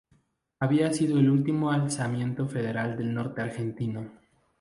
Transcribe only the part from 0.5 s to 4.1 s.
Había sido el último alzamiento federal del norte argentino.